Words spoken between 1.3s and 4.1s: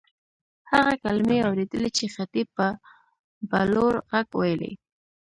اورېدلې چې خطیب به په لوړ